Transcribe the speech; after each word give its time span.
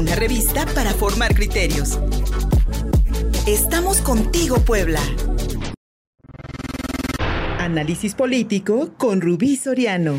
una 0.00 0.14
revista 0.14 0.64
para 0.74 0.94
formar 0.94 1.34
criterios. 1.34 1.98
Estamos 3.46 4.00
contigo, 4.00 4.56
Puebla. 4.60 5.00
Análisis 7.58 8.14
político 8.14 8.94
con 8.96 9.20
Rubí 9.20 9.56
Soriano. 9.56 10.18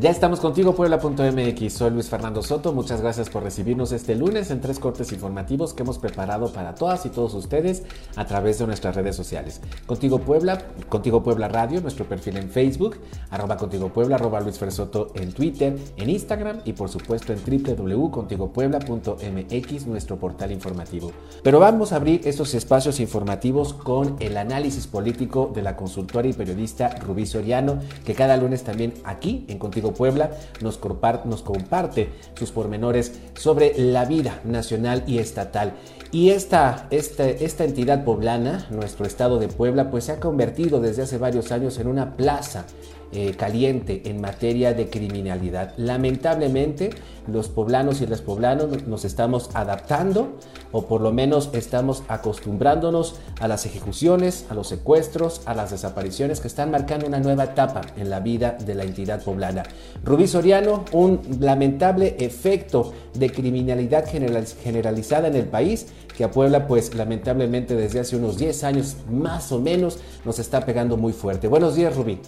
Ya 0.00 0.08
estamos 0.08 0.40
contigo, 0.40 0.74
Puebla.mx. 0.74 1.72
Soy 1.74 1.90
Luis 1.90 2.08
Fernando 2.08 2.42
Soto. 2.42 2.72
Muchas 2.72 3.02
gracias 3.02 3.28
por 3.28 3.42
recibirnos 3.42 3.92
este 3.92 4.14
lunes 4.14 4.50
en 4.50 4.62
tres 4.62 4.78
cortes 4.78 5.12
informativos 5.12 5.74
que 5.74 5.82
hemos 5.82 5.98
preparado 5.98 6.50
para 6.54 6.74
todas 6.74 7.04
y 7.04 7.10
todos 7.10 7.34
ustedes 7.34 7.82
a 8.16 8.26
través 8.26 8.58
de 8.58 8.66
nuestras 8.66 8.96
redes 8.96 9.14
sociales. 9.14 9.60
Contigo 9.84 10.20
Puebla, 10.20 10.64
Contigo 10.88 11.22
Puebla 11.22 11.48
Radio, 11.48 11.82
nuestro 11.82 12.06
perfil 12.06 12.38
en 12.38 12.48
Facebook, 12.48 12.96
arroba 13.28 13.58
Contigo 13.58 13.90
Puebla, 13.90 14.16
arroba 14.16 14.40
Luis 14.40 14.58
Soto 14.70 15.08
en 15.16 15.34
Twitter, 15.34 15.76
en 15.98 16.08
Instagram 16.08 16.62
y 16.64 16.72
por 16.72 16.88
supuesto 16.88 17.34
en 17.34 17.40
www.contigopuebla.mx, 17.44 19.86
nuestro 19.86 20.18
portal 20.18 20.50
informativo. 20.50 21.12
Pero 21.42 21.60
vamos 21.60 21.92
a 21.92 21.96
abrir 21.96 22.22
estos 22.24 22.54
espacios 22.54 23.00
informativos 23.00 23.74
con 23.74 24.16
el 24.20 24.38
análisis 24.38 24.86
político 24.86 25.52
de 25.54 25.60
la 25.60 25.76
consultora 25.76 26.26
y 26.26 26.32
periodista 26.32 26.88
Rubí 26.88 27.26
Soriano, 27.26 27.80
que 28.06 28.14
cada 28.14 28.38
lunes 28.38 28.64
también 28.64 28.94
aquí 29.04 29.44
en 29.48 29.58
Contigo 29.58 29.89
Puebla 29.92 30.30
nos, 30.60 30.78
comparte 30.78 32.10
sus 32.34 32.50
pormenores 32.50 33.20
sobre 33.34 33.74
la 33.78 34.04
vida 34.04 34.40
nacional 34.44 35.04
y 35.06 35.18
estatal. 35.18 35.74
Y 36.12 36.30
esta, 36.30 36.88
esta, 36.90 37.28
esta 37.28 37.64
entidad 37.64 38.04
poblana, 38.04 38.66
nuestro 38.70 39.06
estado 39.06 39.38
de 39.38 39.48
Puebla, 39.48 39.90
pues 39.90 40.04
se 40.04 40.12
ha 40.12 40.20
convertido 40.20 40.80
desde 40.80 41.02
hace 41.02 41.18
varios 41.18 41.52
años 41.52 41.78
en 41.78 41.86
una 41.86 42.16
plaza 42.16 42.64
eh, 43.12 43.34
caliente 43.36 44.02
en 44.04 44.20
materia 44.20 44.72
de 44.72 44.88
criminalidad. 44.88 45.74
Lamentablemente, 45.76 46.90
los 47.26 47.48
poblanos 47.48 48.00
y 48.00 48.06
las 48.06 48.20
poblanos 48.20 48.86
nos 48.86 49.04
estamos 49.04 49.50
adaptando 49.54 50.36
o 50.72 50.86
por 50.86 51.00
lo 51.00 51.12
menos 51.12 51.50
estamos 51.52 52.02
acostumbrándonos 52.08 53.16
a 53.40 53.48
las 53.48 53.66
ejecuciones, 53.66 54.46
a 54.48 54.54
los 54.54 54.68
secuestros, 54.68 55.42
a 55.46 55.54
las 55.54 55.70
desapariciones 55.70 56.40
que 56.40 56.48
están 56.48 56.70
marcando 56.70 57.06
una 57.06 57.20
nueva 57.20 57.44
etapa 57.44 57.80
en 57.96 58.10
la 58.10 58.20
vida 58.20 58.56
de 58.64 58.74
la 58.74 58.84
entidad 58.84 59.22
poblana. 59.22 59.64
Rubí 60.04 60.26
Soriano, 60.26 60.84
un 60.92 61.20
lamentable 61.40 62.16
efecto 62.20 62.92
de 63.14 63.30
criminalidad 63.30 64.04
generalizada 64.08 65.28
en 65.28 65.34
el 65.34 65.46
país 65.46 65.86
que 66.16 66.24
a 66.24 66.30
Puebla 66.30 66.66
pues 66.66 66.94
lamentablemente 66.94 67.74
desde 67.74 68.00
hace 68.00 68.16
unos 68.16 68.38
10 68.38 68.64
años 68.64 68.96
más 69.10 69.50
o 69.52 69.58
menos 69.58 69.98
nos 70.24 70.38
está 70.38 70.64
pegando 70.64 70.96
muy 70.96 71.12
fuerte. 71.12 71.48
Buenos 71.48 71.74
días 71.74 71.96
Rubí. 71.96 72.20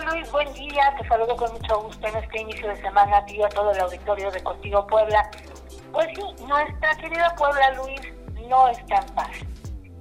¿Qué 0.00 0.06
tal 0.06 0.14
Luis? 0.16 0.32
Buen 0.32 0.52
día, 0.54 0.94
te 0.98 1.06
saludo 1.08 1.36
con 1.36 1.52
mucho 1.52 1.82
gusto 1.82 2.06
en 2.06 2.16
este 2.16 2.40
inicio 2.40 2.68
de 2.68 2.76
semana 2.76 3.18
a 3.18 3.18
a 3.18 3.48
todo 3.50 3.70
el 3.70 3.80
auditorio 3.80 4.30
de 4.30 4.42
Contigo 4.42 4.86
Puebla. 4.86 5.30
Pues 5.92 6.08
sí, 6.14 6.44
nuestra 6.46 6.94
querida 6.94 7.34
Puebla 7.36 7.72
Luis 7.72 8.00
no 8.48 8.68
está 8.68 8.96
en 8.96 9.14
paz. 9.14 9.30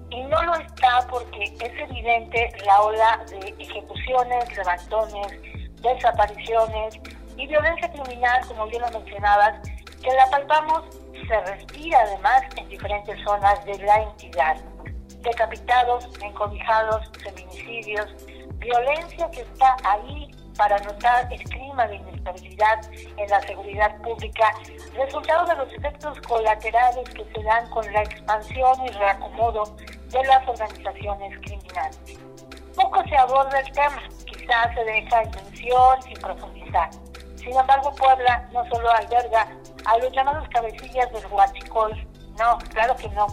Y 0.09 0.23
no 0.23 0.41
lo 0.44 0.56
está 0.56 1.06
porque 1.09 1.44
es 1.44 1.89
evidente 1.89 2.50
la 2.66 2.81
ola 2.81 3.25
de 3.30 3.53
ejecuciones, 3.59 4.56
levantones, 4.56 5.81
desapariciones 5.81 6.97
y 7.36 7.47
violencia 7.47 7.91
criminal, 7.91 8.41
como 8.47 8.67
bien 8.67 8.81
lo 8.84 8.91
mencionabas, 8.91 9.59
que 10.02 10.13
la 10.13 10.28
palpamos, 10.28 10.86
se 11.28 11.41
respira 11.41 12.00
además 12.03 12.44
en 12.56 12.69
diferentes 12.69 13.22
zonas 13.25 13.66
de 13.66 13.78
la 13.80 14.03
entidad. 14.03 14.56
Decapitados, 15.23 16.08
encobijados, 16.22 17.11
feminicidios, 17.22 18.08
violencia 18.60 19.30
que 19.32 19.42
está 19.42 19.76
ahí 19.84 20.32
para 20.58 20.78
notar 20.80 21.32
el 21.32 21.42
clima 21.44 21.88
de 21.88 21.96
inestabilidad 21.96 22.82
en 22.92 23.30
la 23.30 23.42
seguridad 23.42 23.96
pública, 24.02 24.52
resultado 24.94 25.46
de 25.46 25.56
los 25.56 25.74
efectos 25.74 26.20
colaterales 26.28 27.10
que 27.10 27.24
se 27.34 27.44
dan 27.44 27.70
con 27.70 27.92
la 27.94 28.04
expansión 28.04 28.86
y 28.86 28.90
reacomodo 28.90 29.64
de 30.09 30.24
las 30.25 30.48
organizaciones 30.48 31.40
criminales. 31.40 32.19
Poco 32.75 33.02
se 33.08 33.16
aborda 33.16 33.59
el 33.59 33.72
tema, 33.72 34.03
quizás 34.25 34.74
se 34.75 34.84
deja 34.84 35.24
en 35.24 35.31
mención 35.31 36.02
sin 36.03 36.19
profundizar. 36.19 36.90
Sin 37.38 37.58
embargo, 37.58 37.94
Puebla 37.96 38.50
no 38.52 38.66
solo 38.69 38.92
alberga 38.92 39.48
a 39.86 39.98
los 39.98 40.12
llamados 40.12 40.48
cabecillas 40.50 41.12
del 41.14 41.25
huachicol, 41.31 41.96
no, 42.38 42.58
claro 42.74 42.96
que 42.98 43.08
no. 43.09 43.28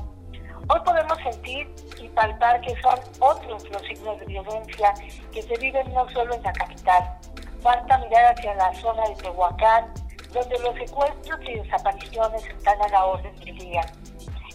Hoy 0.69 0.81
podemos 0.84 1.19
sentir 1.19 1.75
y 2.00 2.08
palpar 2.08 2.60
que 2.60 2.74
son 2.80 2.98
otros 3.20 3.68
los 3.70 3.82
signos 3.82 4.18
de 4.20 4.26
violencia 4.26 4.94
que 5.32 5.42
se 5.42 5.56
viven 5.58 5.92
no 5.92 6.08
solo 6.10 6.34
en 6.34 6.42
la 6.42 6.52
capital. 6.52 7.18
Falta 7.62 7.98
mirar 7.98 8.34
hacia 8.34 8.54
la 8.54 8.74
zona 8.74 9.08
de 9.08 9.14
Tehuacán, 9.16 9.92
donde 10.32 10.58
los 10.58 10.74
secuestros 10.74 11.40
y 11.42 11.54
desapariciones 11.54 12.46
están 12.46 12.80
a 12.82 12.88
la 12.88 13.04
orden 13.06 13.34
del 13.36 13.58
día. 13.58 13.80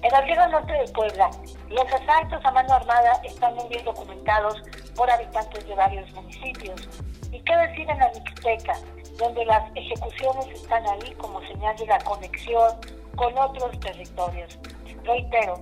En 0.01 0.11
la 0.11 0.25
Sierra 0.25 0.47
Norte 0.47 0.73
de 0.73 0.87
Puebla, 0.93 1.29
los 1.69 1.85
asaltos 1.93 2.43
a 2.43 2.51
mano 2.51 2.73
armada 2.73 3.21
están 3.23 3.53
muy 3.55 3.67
bien 3.67 3.85
documentados 3.85 4.61
por 4.95 5.09
habitantes 5.09 5.67
de 5.67 5.75
varios 5.75 6.11
municipios. 6.11 6.89
¿Y 7.31 7.39
qué 7.41 7.55
decir 7.55 7.89
en 7.89 7.99
la 7.99 8.09
Mixteca, 8.09 8.73
donde 9.17 9.45
las 9.45 9.63
ejecuciones 9.75 10.47
están 10.47 10.87
ahí 10.87 11.13
como 11.19 11.39
señal 11.41 11.75
de 11.77 11.85
la 11.85 11.99
conexión 11.99 12.71
con 13.15 13.37
otros 13.37 13.79
territorios? 13.79 14.57
Reitero, 15.03 15.61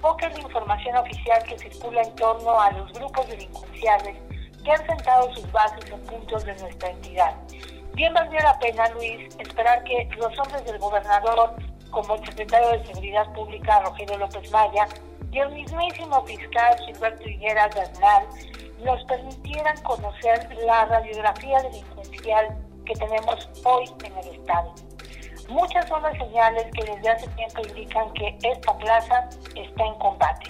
poca 0.00 0.26
es 0.26 0.34
la 0.34 0.42
información 0.42 0.96
oficial 0.96 1.42
que 1.44 1.58
circula 1.58 2.02
en 2.02 2.14
torno 2.16 2.60
a 2.60 2.70
los 2.72 2.92
grupos 2.92 3.28
delincuenciales 3.28 4.16
que 4.64 4.72
han 4.72 4.86
sentado 4.86 5.32
sus 5.34 5.50
bases 5.52 5.90
en 5.90 6.00
puntos 6.00 6.44
de 6.44 6.54
nuestra 6.56 6.90
entidad. 6.90 7.34
Bien 7.94 8.12
valdría 8.14 8.42
la 8.42 8.58
pena, 8.58 8.88
Luis, 8.90 9.34
esperar 9.38 9.82
que 9.84 10.08
los 10.16 10.38
hombres 10.38 10.64
del 10.64 10.78
gobernador, 10.78 11.54
como 11.90 12.14
el 12.14 12.24
secretario 12.24 12.68
de 12.70 12.86
Seguridad 12.86 13.32
Pública, 13.32 13.80
Rogelio 13.80 14.18
López 14.18 14.50
Maya, 14.50 14.86
y 15.32 15.38
el 15.38 15.50
mismísimo 15.50 16.24
fiscal 16.24 16.78
Gilberto 16.86 17.28
Higuera 17.28 17.68
Bernal, 17.68 18.26
nos 18.84 19.04
permitieran 19.04 19.76
conocer 19.82 20.48
la 20.64 20.86
radiografía 20.86 21.62
delincuencial 21.62 22.56
que 22.86 22.94
tenemos 22.94 23.48
hoy 23.64 23.84
en 24.04 24.16
el 24.16 24.34
Estado. 24.34 24.74
Muchas 25.50 25.84
son 25.88 26.00
las 26.02 26.16
señales 26.16 26.64
que 26.72 26.84
desde 26.84 27.08
hace 27.08 27.26
tiempo 27.30 27.60
indican 27.66 28.12
que 28.12 28.38
esta 28.44 28.72
plaza 28.78 29.28
está 29.56 29.84
en 29.84 29.94
combate. 29.96 30.46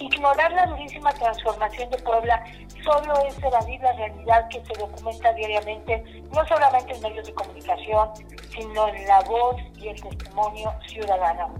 Ignorar 0.00 0.50
la 0.50 0.66
durísima 0.66 1.12
transformación 1.12 1.88
de 1.90 1.98
Puebla 1.98 2.44
solo 2.82 3.14
es 3.28 3.38
evadir 3.40 3.80
la 3.80 3.92
realidad 3.92 4.48
que 4.48 4.60
se 4.64 4.72
documenta 4.76 5.32
diariamente, 5.34 6.02
no 6.32 6.44
solamente 6.48 6.94
en 6.94 7.02
medios 7.02 7.26
de 7.26 7.34
comunicación, 7.34 8.08
sino 8.50 8.88
en 8.88 9.06
la 9.06 9.20
voz 9.20 9.54
y 9.76 9.88
el 9.88 10.02
testimonio 10.02 10.74
ciudadano. 10.88 11.54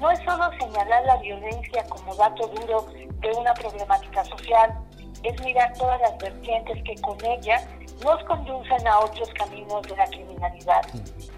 No 0.00 0.10
es 0.10 0.18
solo 0.20 0.50
señalar 0.58 1.04
la 1.04 1.16
violencia 1.18 1.84
como 1.90 2.14
dato 2.14 2.46
duro 2.48 2.86
de 3.20 3.30
una 3.32 3.52
problemática 3.52 4.24
social, 4.24 4.74
es 5.22 5.40
mirar 5.42 5.74
todas 5.74 6.00
las 6.00 6.16
vertientes 6.16 6.82
que 6.84 6.94
con 7.02 7.22
ella 7.22 7.60
nos 8.02 8.24
conducen 8.24 8.86
a 8.86 8.98
otros 9.00 9.28
caminos 9.34 9.82
de 9.82 9.96
la 9.96 10.06
criminalidad, 10.06 10.82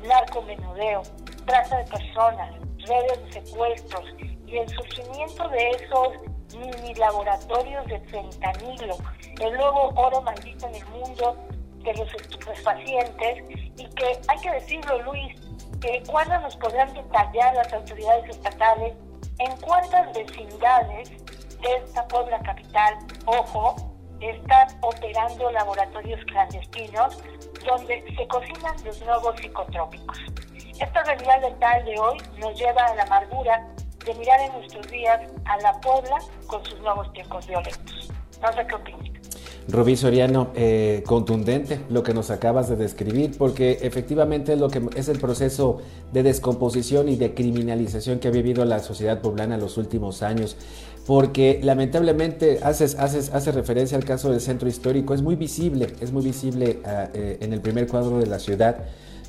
narcomenudeo, 0.05 1.03
trata 1.45 1.79
de 1.79 1.85
personas, 1.85 2.55
redes 2.87 3.25
de 3.25 3.43
secuestros 3.43 4.05
y 4.47 4.59
el 4.59 4.69
surgimiento 4.69 5.49
de 5.49 5.71
esos 5.71 6.09
mini 6.57 6.95
laboratorios 6.95 7.87
de 7.87 8.01
fentanilo, 8.01 8.97
el 9.41 9.57
nuevo 9.57 9.93
oro 9.97 10.23
maldito 10.23 10.67
en 10.69 10.77
el 10.77 10.87
mundo 10.87 11.37
de 11.83 11.95
los 11.95 12.15
estupefacientes 12.15 13.45
y 13.77 13.87
que 13.95 14.19
hay 14.29 14.39
que 14.41 14.51
decirlo 14.51 15.03
Luis, 15.03 15.35
que 15.81 16.03
cuándo 16.09 16.39
nos 16.41 16.57
podrán 16.57 16.93
detallar 16.95 17.55
las 17.55 17.73
autoridades 17.73 18.31
estatales 18.31 18.95
en 19.39 19.57
cuántas 19.61 20.13
vecindades 20.15 21.11
de 21.61 21.77
esta 21.77 22.07
Puebla 22.09 22.39
capital, 22.41 22.95
ojo, 23.27 23.96
están 24.21 24.69
operando 24.81 25.51
laboratorios 25.51 26.21
clandestinos 26.27 27.19
donde 27.67 28.05
se 28.17 28.27
cocinan 28.29 28.77
los 28.85 29.01
nuevos 29.03 29.37
psicotrópicos. 29.41 30.19
Esta 30.81 31.03
realidad 31.05 31.43
letal 31.43 31.85
de 31.85 31.99
hoy 31.99 32.19
nos 32.39 32.59
lleva 32.59 32.85
a 32.85 32.95
la 32.95 33.03
amargura 33.03 33.67
de 34.05 34.15
mirar 34.15 34.41
en 34.41 34.53
nuestros 34.53 34.87
días 34.89 35.21
a 35.45 35.57
la 35.59 35.73
Puebla 35.81 36.19
con 36.47 36.65
sus 36.65 36.79
nuevos 36.81 37.13
tiempos 37.13 37.47
violentos. 37.47 38.11
No 38.41 38.53
sé 38.53 38.67
qué 38.67 38.75
opinas. 38.75 39.07
Rubí 39.69 39.97
Soriano, 39.97 40.53
eh, 40.55 41.03
contundente 41.07 41.81
lo 41.91 42.05
que 42.05 42.15
nos 42.15 42.31
acabas 42.31 42.69
de 42.69 42.77
describir, 42.77 43.37
porque 43.37 43.79
efectivamente 43.83 44.55
lo 44.55 44.69
que 44.69 44.81
es 44.95 45.09
el 45.09 45.19
proceso 45.19 45.79
de 46.13 46.23
descomposición 46.23 47.09
y 47.09 47.17
de 47.17 47.35
criminalización 47.35 48.21
que 48.21 48.29
ha 48.29 48.31
vivido 48.31 48.65
la 48.65 48.79
sociedad 48.79 49.21
poblana 49.21 49.57
en 49.57 49.61
los 49.61 49.77
últimos 49.77 50.23
años 50.23 50.57
porque 51.07 51.61
lamentablemente 51.63 52.59
haces, 52.63 52.97
haces, 52.97 53.31
hace 53.33 53.53
referencia 53.53 53.97
al 53.97 54.05
caso 54.05 54.31
del 54.31 54.41
centro 54.41 54.69
histórico, 54.69 55.15
es 55.15 55.23
muy 55.23 55.37
visible, 55.37 55.89
es 56.01 56.13
muy 56.13 56.25
visible 56.25 56.81
ah, 56.85 57.09
eh, 57.15 57.39
en 57.41 57.53
el 57.53 57.61
primer 57.61 57.87
cuadro 57.87 58.19
de 58.19 58.27
la 58.27 58.41
ciudad 58.41 58.79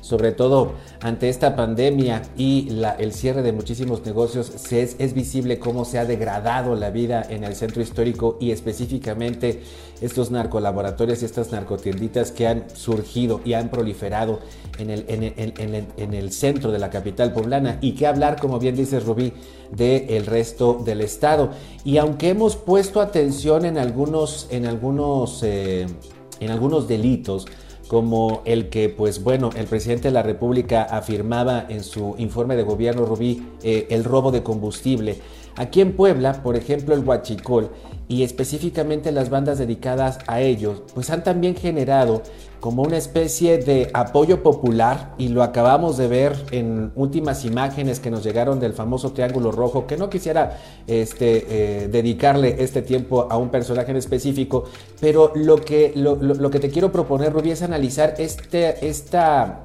sobre 0.08 0.32
todo 0.32 0.72
ante 1.02 1.28
esta 1.28 1.54
pandemia 1.54 2.22
y 2.34 2.68
el 2.98 3.12
cierre 3.12 3.42
de 3.42 3.52
muchísimos 3.52 4.06
negocios, 4.06 4.50
es, 4.72 5.12
visible 5.12 5.58
cómo 5.58 5.84
se 5.84 5.98
ha 5.98 6.06
degradado 6.06 6.74
la 6.76 6.88
vida 6.88 7.26
en 7.28 7.44
el 7.44 7.54
centro 7.54 7.82
histórico 7.82 8.38
y 8.40 8.50
específicamente 8.50 9.60
estos 10.00 10.30
narcolaboratorios 10.30 11.20
y 11.20 11.26
estas 11.26 11.52
narcotienditas 11.52 12.32
que 12.32 12.46
han 12.46 12.70
surgido 12.74 13.42
y 13.44 13.52
han 13.52 13.68
proliferado 13.68 14.40
en 14.78 14.88
el, 14.88 15.04
en, 15.08 15.24
el, 15.24 15.86
en 15.98 16.14
el, 16.14 16.32
centro 16.32 16.72
de 16.72 16.78
la 16.78 16.88
capital 16.88 17.34
poblana. 17.34 17.76
Y 17.82 17.92
que 17.92 18.06
hablar, 18.06 18.40
como 18.40 18.58
bien 18.58 18.76
dice 18.76 19.00
Rubí, 19.00 19.34
del 19.70 20.24
resto 20.24 20.80
del 20.82 21.02
estado. 21.02 21.50
Y 21.84 21.98
aunque 21.98 22.30
hemos 22.30 22.56
puesto 22.56 23.02
atención 23.02 23.66
en 23.66 23.76
algunos, 23.76 24.46
en 24.50 24.64
algunos, 24.64 25.42
eh, 25.42 25.86
en 26.40 26.50
algunos 26.50 26.88
delitos, 26.88 27.46
como 27.88 28.42
el 28.44 28.68
que, 28.68 28.90
pues 28.90 29.24
bueno, 29.24 29.50
el 29.56 29.66
presidente 29.66 30.08
de 30.08 30.14
la 30.14 30.22
República 30.22 30.82
afirmaba 30.82 31.64
en 31.68 31.82
su 31.82 32.14
informe 32.18 32.54
de 32.54 32.62
gobierno, 32.62 33.06
Rubí, 33.06 33.42
eh, 33.62 33.86
el 33.90 34.04
robo 34.04 34.30
de 34.30 34.42
combustible. 34.42 35.18
Aquí 35.56 35.80
en 35.80 35.96
Puebla, 35.96 36.42
por 36.42 36.54
ejemplo, 36.54 36.94
el 36.94 37.00
huachicol 37.00 37.70
y 38.08 38.22
específicamente 38.22 39.12
las 39.12 39.28
bandas 39.28 39.58
dedicadas 39.58 40.18
a 40.26 40.40
ellos, 40.40 40.82
pues 40.94 41.10
han 41.10 41.22
también 41.22 41.54
generado 41.54 42.22
como 42.60 42.82
una 42.82 42.96
especie 42.96 43.58
de 43.58 43.90
apoyo 43.92 44.42
popular 44.42 45.14
y 45.18 45.28
lo 45.28 45.42
acabamos 45.42 45.96
de 45.96 46.08
ver 46.08 46.36
en 46.50 46.90
últimas 46.96 47.44
imágenes 47.44 48.00
que 48.00 48.10
nos 48.10 48.24
llegaron 48.24 48.58
del 48.58 48.72
famoso 48.72 49.12
Triángulo 49.12 49.52
Rojo, 49.52 49.86
que 49.86 49.96
no 49.96 50.10
quisiera 50.10 50.58
este, 50.86 51.46
eh, 51.84 51.88
dedicarle 51.88 52.56
este 52.58 52.82
tiempo 52.82 53.28
a 53.30 53.36
un 53.36 53.50
personaje 53.50 53.90
en 53.90 53.98
específico, 53.98 54.64
pero 55.00 55.32
lo 55.36 55.56
que, 55.56 55.92
lo, 55.94 56.16
lo 56.16 56.50
que 56.50 56.58
te 56.58 56.70
quiero 56.70 56.90
proponer, 56.90 57.32
Rubí, 57.32 57.52
es 57.52 57.62
analizar 57.62 58.14
este, 58.18 58.88
esta 58.88 59.60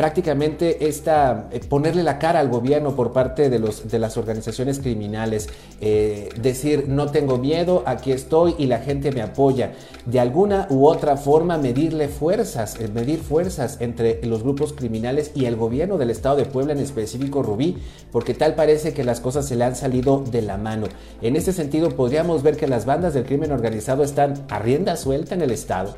prácticamente 0.00 0.88
esta, 0.88 1.50
eh, 1.52 1.60
ponerle 1.60 2.02
la 2.02 2.18
cara 2.18 2.40
al 2.40 2.48
gobierno 2.48 2.96
por 2.96 3.12
parte 3.12 3.50
de, 3.50 3.58
los, 3.58 3.86
de 3.90 3.98
las 3.98 4.16
organizaciones 4.16 4.78
criminales, 4.78 5.50
eh, 5.82 6.30
decir 6.40 6.86
no 6.88 7.10
tengo 7.10 7.36
miedo, 7.36 7.82
aquí 7.84 8.10
estoy 8.10 8.54
y 8.56 8.64
la 8.64 8.78
gente 8.78 9.12
me 9.12 9.20
apoya. 9.20 9.74
De 10.06 10.18
alguna 10.18 10.66
u 10.70 10.86
otra 10.86 11.18
forma 11.18 11.58
medirle 11.58 12.08
fuerzas, 12.08 12.80
eh, 12.80 12.88
medir 12.88 13.18
fuerzas 13.18 13.76
entre 13.80 14.24
los 14.24 14.42
grupos 14.42 14.72
criminales 14.72 15.32
y 15.34 15.44
el 15.44 15.56
gobierno 15.56 15.98
del 15.98 16.08
estado 16.08 16.36
de 16.36 16.46
Puebla, 16.46 16.72
en 16.72 16.78
específico 16.78 17.42
Rubí, 17.42 17.76
porque 18.10 18.32
tal 18.32 18.54
parece 18.54 18.94
que 18.94 19.04
las 19.04 19.20
cosas 19.20 19.46
se 19.46 19.54
le 19.54 19.64
han 19.64 19.76
salido 19.76 20.24
de 20.30 20.40
la 20.40 20.56
mano. 20.56 20.86
En 21.20 21.36
este 21.36 21.52
sentido, 21.52 21.90
podríamos 21.90 22.42
ver 22.42 22.56
que 22.56 22.66
las 22.66 22.86
bandas 22.86 23.12
del 23.12 23.26
crimen 23.26 23.52
organizado 23.52 24.02
están 24.02 24.46
a 24.48 24.60
rienda 24.60 24.96
suelta 24.96 25.34
en 25.34 25.42
el 25.42 25.50
estado. 25.50 25.94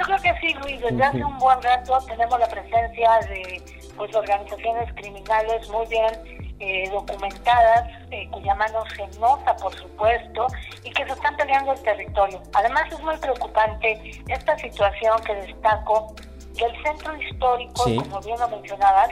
Yo 0.00 0.06
creo 0.06 0.18
que 0.22 0.40
sí, 0.40 0.54
Luis. 0.54 0.80
Desde 0.80 1.04
hace 1.04 1.22
un 1.22 1.38
buen 1.38 1.60
rato 1.60 1.98
tenemos 2.06 2.40
la 2.40 2.48
presencia 2.48 3.18
de 3.28 3.62
pues 3.98 4.14
organizaciones 4.16 4.90
criminales 4.94 5.68
muy 5.68 5.86
bien 5.88 6.54
eh, 6.58 6.88
documentadas, 6.88 7.86
eh, 8.10 8.26
cuya 8.30 8.54
mano 8.54 8.82
se 8.96 9.06
nota, 9.18 9.54
por 9.56 9.74
supuesto, 9.76 10.46
y 10.84 10.90
que 10.90 11.04
se 11.04 11.12
están 11.12 11.36
peleando 11.36 11.72
el 11.72 11.82
territorio. 11.82 12.40
Además, 12.54 12.90
es 12.90 13.00
muy 13.00 13.14
preocupante 13.18 14.22
esta 14.26 14.56
situación 14.56 15.20
que 15.22 15.34
destaco 15.34 16.14
del 16.54 16.82
centro 16.82 17.14
histórico, 17.20 17.84
como 17.84 18.20
bien 18.22 18.40
lo 18.40 18.48
mencionabas, 18.48 19.10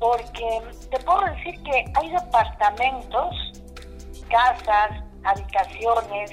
porque 0.00 0.62
te 0.90 0.98
puedo 1.00 1.20
decir 1.26 1.62
que 1.62 1.84
hay 1.94 2.10
departamentos, 2.10 3.36
casas, 4.30 4.92
habitaciones, 5.24 6.30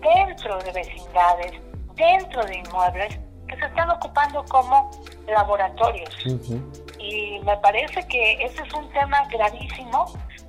dentro 0.00 0.58
de 0.60 0.72
vecindades, 0.72 1.52
dentro 1.96 2.42
de 2.46 2.56
inmuebles, 2.56 3.18
se 3.56 3.66
están 3.66 3.90
ocupando 3.90 4.44
como 4.46 4.90
laboratorios. 5.26 6.10
Y 6.98 7.40
me 7.44 7.56
parece 7.58 8.06
que 8.08 8.32
ese 8.44 8.62
es 8.62 8.72
un 8.74 8.88
tema 8.92 9.26
gravísimo 9.30 10.06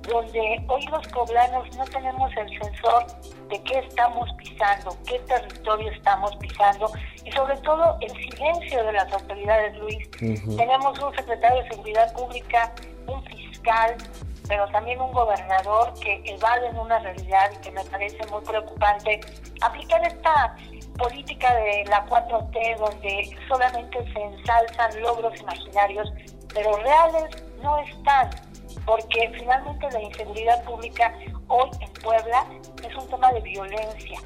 donde 0.08 0.64
hoy 0.68 0.86
los 0.86 1.06
poblanos 1.08 1.76
no 1.76 1.84
tenemos 1.86 2.30
el 2.36 2.48
sensor 2.60 3.06
de 3.48 3.62
qué 3.62 3.78
estamos 3.78 4.30
pisando, 4.34 4.96
qué 5.06 5.18
territorio 5.20 5.90
estamos 5.90 6.36
pisando 6.36 6.90
y 7.24 7.32
sobre 7.32 7.56
todo 7.58 7.96
el 8.00 8.10
silencio 8.10 8.84
de 8.84 8.92
las 8.92 9.12
autoridades, 9.12 9.76
Luis. 9.78 10.10
Tenemos 10.56 10.98
un 11.00 11.14
secretario 11.14 11.62
de 11.62 11.70
Seguridad 11.70 12.12
Pública, 12.12 12.72
un 13.06 13.24
fiscal, 13.24 13.96
pero 14.46 14.68
también 14.68 15.00
un 15.00 15.12
gobernador 15.12 15.94
que 16.00 16.22
evaden 16.26 16.76
una 16.78 16.98
realidad 16.98 17.50
y 17.54 17.56
que 17.62 17.70
me 17.70 17.84
parece 17.84 18.18
muy 18.30 18.42
preocupante. 18.42 19.20
Aplicar 19.62 20.06
esta 20.06 20.56
política 20.94 21.54
de 21.54 21.84
la 21.86 22.06
4T 22.06 22.78
donde 22.78 23.36
solamente 23.48 24.12
se 24.12 24.20
ensalzan 24.20 25.02
logros 25.02 25.38
imaginarios, 25.40 26.12
pero 26.52 26.76
reales 26.76 27.44
no 27.62 27.78
están, 27.78 28.30
porque 28.86 29.30
finalmente 29.38 29.90
la 29.90 30.02
inseguridad 30.02 30.64
pública 30.64 31.12
hoy 31.48 31.70
en 31.80 31.92
Puebla 31.94 32.46
es 32.86 32.94
un 32.96 33.08
tema 33.08 33.32
de 33.32 33.40
violencia, 33.40 34.20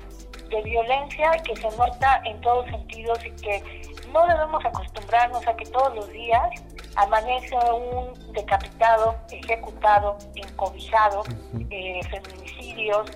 de 0.51 0.63
violencia 0.63 1.31
que 1.45 1.57
se 1.57 1.77
nota 1.77 2.21
en 2.25 2.41
todos 2.41 2.67
sentidos 2.67 3.19
y 3.25 3.31
que 3.43 3.83
no 4.13 4.27
debemos 4.27 4.65
acostumbrarnos 4.65 5.47
a 5.47 5.55
que 5.57 5.65
todos 5.67 5.95
los 5.95 6.09
días 6.11 6.49
amanece 6.97 7.55
un 7.57 8.33
decapitado, 8.33 9.17
ejecutado, 9.31 10.17
encobijado, 10.35 11.23
eh, 11.71 12.01
feminicidios, 12.11 13.11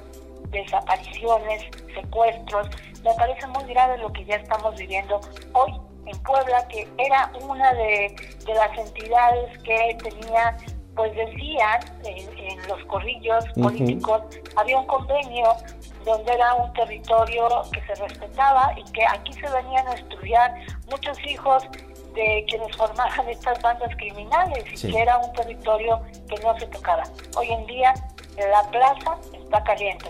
desapariciones, 0.53 1.63
secuestros, 1.95 2.69
me 3.03 3.13
parece 3.15 3.47
muy 3.49 3.65
grave 3.65 3.99
lo 3.99 4.13
que 4.13 4.25
ya 4.25 4.37
estamos 4.37 4.77
viviendo 4.77 5.21
hoy 5.55 5.73
en 6.07 6.19
Puebla, 6.23 6.67
que 6.69 6.89
era 6.99 7.31
una 7.41 7.73
de, 7.75 8.15
las 8.47 8.79
entidades 8.79 9.59
que 9.63 9.97
tenía, 10.03 10.57
pues 10.95 11.15
decían 11.15 11.81
en, 12.05 12.69
los 12.69 12.85
corrillos 12.87 13.45
políticos, 13.61 14.23
había 14.57 14.79
un 14.79 14.87
convenio 14.87 15.57
donde 16.05 16.33
era 16.33 16.55
un 16.55 16.73
territorio 16.73 17.49
que 17.73 17.81
se 17.87 17.95
respetaba 17.95 18.73
y 18.77 18.85
que 18.93 19.05
aquí 19.07 19.33
se 19.35 19.49
venían 19.51 19.87
a 19.89 19.95
estudiar 19.95 20.55
muchos 20.91 21.19
hijos 21.25 21.65
de 22.15 22.45
quienes 22.49 22.77
formaban 22.77 23.29
estas 23.29 23.61
bandas 23.63 23.95
criminales 23.97 24.85
y 24.85 24.93
que 24.93 24.99
era 25.01 25.19
un 25.19 25.33
territorio 25.33 26.01
que 26.29 26.37
no 26.43 26.59
se 26.59 26.67
tocaba. 26.67 27.05
Hoy 27.37 27.51
en 27.51 27.67
día 27.67 27.95
la 28.37 28.63
plaza 28.71 29.17
está 29.33 29.63
caliente, 29.65 30.09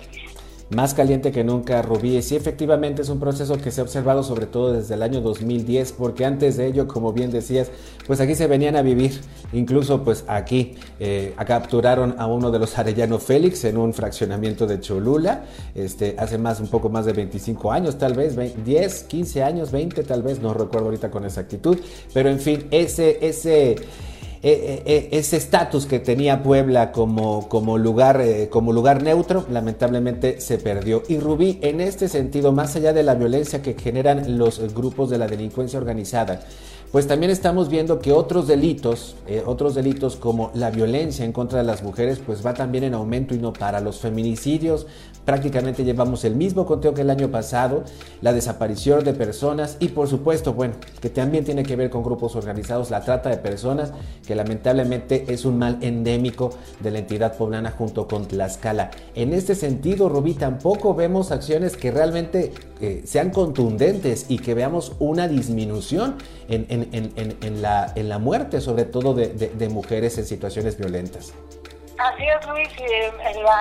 más 0.75 0.95
caliente 0.95 1.33
que 1.33 1.45
nunca 1.45 1.83
Rubí. 1.83 2.13
Y 2.13 2.35
efectivamente 2.37 3.03
es 3.03 3.09
un 3.09 3.21
proceso 3.21 3.57
que 3.59 3.71
se 3.71 3.81
ha 3.81 3.85
observado 3.85 4.23
sobre 4.23 4.47
todo 4.47 4.73
desde 4.73 4.95
el 4.95 5.03
año 5.03 5.21
2010, 5.21 5.93
porque 5.93 6.25
antes 6.25 6.57
de 6.57 6.67
ello, 6.67 6.89
como 6.89 7.13
bien 7.13 7.31
decías, 7.31 7.71
pues 8.07 8.21
aquí 8.21 8.35
se 8.35 8.47
venían 8.47 8.77
a 8.77 8.83
vivir. 8.83 9.21
Incluso 9.53 10.03
pues 10.03 10.25
aquí 10.29 10.75
eh, 11.01 11.35
capturaron 11.47 12.15
a 12.19 12.27
uno 12.27 12.51
de 12.51 12.59
los 12.59 12.79
Arellano 12.79 13.19
Félix 13.19 13.65
en 13.65 13.77
un 13.77 13.93
fraccionamiento 13.93 14.67
de 14.67 14.81
Cholula, 14.81 15.45
este, 15.75 16.17
hace 16.19 16.39
más, 16.39 16.61
un 16.61 16.69
poco 16.69 16.89
más 16.89 17.07
de 17.07 17.13
25 17.13 17.73
años, 17.73 17.99
tal 17.99 18.15
vez, 18.15 18.37
10, 18.65 19.05
15 19.05 19.43
años, 19.43 19.71
20 19.71 20.03
tal 20.05 20.23
vez, 20.23 20.41
no 20.41 20.55
recuerdo 20.55 20.87
ahorita 20.87 21.11
con 21.11 21.25
exactitud, 21.25 21.79
pero 22.13 22.29
en 22.29 22.41
fin, 22.41 22.67
ese, 22.71 23.19
ese 23.27 23.77
eh, 24.45 24.51
eh, 24.51 24.83
eh, 24.87 25.09
ese 25.13 25.37
estatus 25.37 25.87
que 25.87 26.01
tenía 26.01 26.43
Puebla 26.43 26.91
como, 26.91 27.49
como, 27.49 27.79
lugar, 27.79 28.21
como 28.51 28.73
lugar 28.73 29.01
neutro, 29.01 29.47
lamentablemente 29.49 30.41
se 30.41 30.59
perdió. 30.59 31.05
Y 31.09 31.19
Rubí, 31.19 31.61
en 31.63 31.81
este 31.81 32.09
sentido, 32.09 32.51
más 32.51 32.75
allá 32.75 32.93
de 32.93 33.05
la 33.05 33.15
violencia 33.15 33.63
que 33.63 33.75
generan 33.75 34.39
los 34.39 34.75
grupos 34.75 35.11
de 35.11 35.19
la 35.19 35.29
delincuencia 35.29 35.79
organizada, 35.79 36.41
pues 36.93 37.07
también 37.07 37.33
estamos 37.33 37.71
viendo 37.71 37.99
que 38.01 38.13
otros 38.13 38.47
delitos, 38.47 39.17
otros 39.47 39.75
delitos 39.75 40.17
como 40.17 40.51
la 40.53 40.71
violencia 40.71 41.25
en 41.25 41.33
contra 41.33 41.59
de 41.59 41.65
las 41.65 41.83
mujeres, 41.83 42.21
pues 42.25 42.45
va 42.45 42.53
también 42.53 42.85
en 42.85 42.93
aumento 42.93 43.35
y 43.35 43.39
no 43.39 43.55
para. 43.55 43.81
Los 43.81 43.99
feminicidios 43.99 44.87
prácticamente 45.25 45.85
llevamos 45.85 46.25
el 46.25 46.35
mismo 46.35 46.67
conteo 46.67 46.95
que 46.95 47.03
el 47.03 47.11
año 47.11 47.31
pasado, 47.31 47.85
la 48.21 48.33
desaparición 48.33 49.05
de 49.05 49.15
personas 49.15 49.77
y 49.81 49.89
por 49.89 50.09
supuesto, 50.09 50.53
bueno, 50.53 50.75
que 51.01 51.11
también 51.11 51.45
tiene 51.45 51.63
que 51.63 51.77
ver 51.77 51.91
con 51.91 52.03
grupos 52.03 52.37
organizados, 52.37 52.91
la 52.91 53.03
trata 53.03 53.31
de 53.31 53.37
personas, 53.37 53.93
que 54.27 54.35
lamentablemente 54.35 55.25
es 55.29 55.45
un 55.45 55.59
mal 55.59 55.79
endémico 55.81 56.51
de 56.81 56.91
la 56.91 56.99
entidad 56.99 57.37
poblana 57.37 57.71
junto 57.71 58.07
con 58.07 58.27
Tlaxcala. 58.27 58.91
En 59.15 59.33
este 59.33 59.55
sentido, 59.55 60.09
Rubí, 60.09 60.35
tampoco 60.35 60.95
vemos 60.95 61.31
acciones 61.31 61.77
que 61.77 61.91
realmente 61.91 62.53
eh, 62.81 63.03
sean 63.07 63.31
contundentes 63.31 64.27
y 64.29 64.39
que 64.39 64.55
veamos 64.55 64.93
una 64.99 65.29
disminución 65.29 66.17
en, 66.49 66.82
en 66.93 67.63
la, 67.63 68.19
muerte, 68.19 68.61
sobre 68.61 68.85
todo 68.85 69.15
de 69.15 69.69
mujeres 69.69 70.19
en 70.19 70.25
situaciones 70.25 70.79
violentas. 70.79 71.33
Así 72.03 72.25
es, 72.27 72.49
Luis. 72.49 72.69
Eh, 72.79 73.13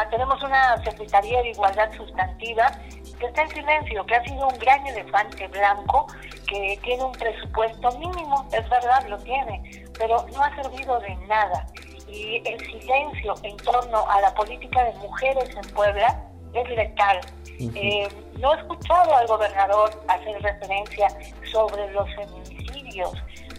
tenemos 0.10 0.42
una 0.42 0.84
Secretaría 0.84 1.44
de 1.44 1.50
Igualdad 1.50 1.92
Sustantiva 1.96 2.72
que 3.20 3.28
está 3.28 3.44
en 3.44 3.50
silencio, 3.50 4.04
que 4.08 4.16
ha 4.16 4.24
sido 4.24 4.48
un 4.48 4.58
gran 4.58 4.86
elefante 4.88 5.48
blanco, 5.48 6.08
que 6.48 6.80
tiene 6.84 7.04
un 7.04 7.12
presupuesto 7.12 7.92
mínimo, 8.00 8.48
es 8.51 8.68
verdad, 8.68 9.08
lo 9.10 9.18
tiene, 9.20 9.86
pero 9.98 10.25
no 10.34 10.44
ha 10.44 10.56
servido 10.56 11.00
de 11.01 11.16
nada. 11.28 11.68
Y 12.08 12.42
el 12.46 12.60
silencio 12.60 13.36
en 13.44 13.58
torno 13.58 14.10
a 14.10 14.22
la 14.22 14.34
política 14.34 14.86
de 14.86 14.94
mujeres 14.96 15.50
en 15.56 15.74
Puebla 15.74 16.24
es 16.54 16.70
letal. 16.70 17.22
Eh, 17.60 18.08
no 18.40 18.56
he 18.56 18.58
escuchado 18.58 19.16
al 19.16 19.28
gobernador 19.28 19.92
hacer 20.08 20.42
referencia 20.42 21.10
sobre 21.51 21.92
los 21.92 22.10
feminicidios, 22.16 22.40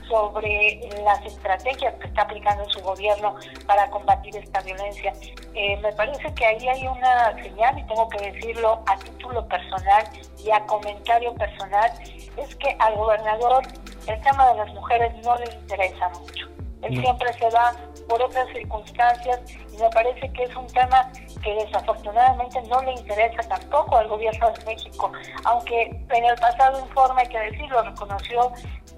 sobre 0.09 0.81
las 1.05 1.25
estrategias 1.25 1.95
que 1.95 2.09
está 2.09 2.23
aplicando 2.23 2.69
su 2.71 2.81
gobierno 2.81 3.35
para 3.67 3.89
combatir 3.91 4.37
esta 4.37 4.61
violencia. 4.61 5.13
Eh, 5.55 5.77
me 5.79 5.93
parece 5.93 6.33
que 6.35 6.45
ahí 6.45 6.69
hay 6.69 6.87
una 6.87 7.35
señal, 7.43 7.79
y 7.79 7.87
tengo 7.87 8.09
que 8.09 8.31
decirlo 8.31 8.83
a 8.87 8.97
título 8.97 9.47
personal 9.49 10.05
y 10.39 10.51
a 10.51 10.61
comentario 10.67 11.35
personal, 11.35 11.91
es 12.37 12.55
que 12.57 12.77
al 12.79 12.95
gobernador 12.97 13.63
el 14.07 14.21
tema 14.23 14.49
de 14.51 14.57
las 14.57 14.75
mujeres 14.75 15.15
no 15.25 15.37
le 15.37 15.53
interesa 15.55 16.09
mucho. 16.11 16.49
Él 16.83 17.01
siempre 17.01 17.33
se 17.35 17.49
va 17.51 17.73
por 18.09 18.21
otras 18.21 18.49
circunstancias 18.49 19.41
y 19.73 19.77
me 19.79 19.89
parece 19.91 20.33
que 20.33 20.43
es 20.43 20.57
un 20.57 20.67
tema 20.67 21.11
que 21.43 21.55
desafortunadamente 21.55 22.61
no 22.63 22.83
le 22.83 22.93
interesa 22.93 23.43
tampoco 23.49 23.97
al 23.97 24.09
gobierno 24.09 24.51
de 24.51 24.65
México, 24.65 25.13
aunque 25.45 25.83
en 25.83 26.25
el 26.25 26.35
pasado 26.37 26.81
informe, 26.81 27.23
hay 27.23 27.29
que 27.29 27.39
decirlo, 27.39 27.83
reconoció 27.83 28.53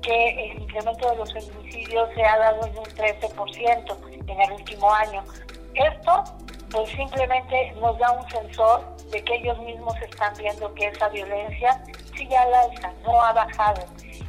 que 0.05 0.51
el 0.51 0.63
incremento 0.63 1.11
de 1.11 1.17
los 1.17 1.33
feminicidios 1.33 2.09
se 2.15 2.25
ha 2.25 2.39
dado 2.39 2.67
en 2.67 2.79
un 2.79 2.85
13% 2.85 4.29
en 4.29 4.41
el 4.41 4.53
último 4.53 4.93
año. 4.93 5.25
Esto 5.75 6.25
pues 6.71 6.91
simplemente 6.91 7.73
nos 7.81 7.99
da 7.99 8.11
un 8.13 8.29
sensor 8.31 8.97
de 9.11 9.23
que 9.23 9.35
ellos 9.37 9.59
mismos 9.61 9.95
están 10.03 10.35
viendo 10.37 10.73
que 10.75 10.89
esa 10.89 11.09
violencia 11.09 11.83
sigue 12.17 12.37
al 12.37 12.53
alza, 12.53 12.93
no 13.05 13.21
ha 13.23 13.33
bajado. 13.33 13.83